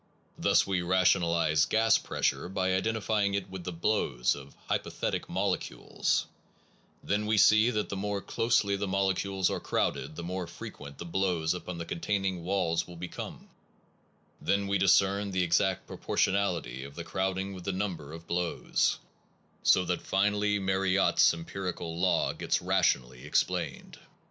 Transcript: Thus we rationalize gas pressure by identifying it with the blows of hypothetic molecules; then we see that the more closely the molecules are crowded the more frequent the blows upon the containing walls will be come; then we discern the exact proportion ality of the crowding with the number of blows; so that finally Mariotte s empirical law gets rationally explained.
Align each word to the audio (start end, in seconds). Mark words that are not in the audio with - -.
Thus 0.35 0.65
we 0.65 0.81
rationalize 0.81 1.65
gas 1.65 1.99
pressure 1.99 2.49
by 2.49 2.73
identifying 2.73 3.35
it 3.35 3.51
with 3.51 3.63
the 3.65 3.71
blows 3.71 4.33
of 4.33 4.55
hypothetic 4.65 5.29
molecules; 5.29 6.25
then 7.03 7.27
we 7.27 7.37
see 7.37 7.69
that 7.69 7.89
the 7.89 7.95
more 7.95 8.19
closely 8.19 8.75
the 8.75 8.87
molecules 8.87 9.51
are 9.51 9.59
crowded 9.59 10.15
the 10.15 10.23
more 10.23 10.47
frequent 10.47 10.97
the 10.97 11.05
blows 11.05 11.53
upon 11.53 11.77
the 11.77 11.85
containing 11.85 12.43
walls 12.43 12.87
will 12.87 12.95
be 12.95 13.07
come; 13.09 13.49
then 14.41 14.65
we 14.65 14.79
discern 14.79 15.29
the 15.29 15.43
exact 15.43 15.85
proportion 15.85 16.33
ality 16.33 16.83
of 16.83 16.95
the 16.95 17.03
crowding 17.03 17.53
with 17.53 17.65
the 17.65 17.71
number 17.71 18.11
of 18.11 18.25
blows; 18.25 18.97
so 19.61 19.85
that 19.85 20.01
finally 20.01 20.57
Mariotte 20.59 21.17
s 21.17 21.31
empirical 21.31 21.95
law 21.99 22.33
gets 22.33 22.59
rationally 22.59 23.23
explained. 23.23 23.99